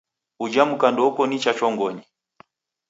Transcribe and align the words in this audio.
Uja 0.43 0.63
muka 0.69 0.87
ndouko 0.91 1.21
nicha 1.27 1.51
chongonyi. 1.57 2.03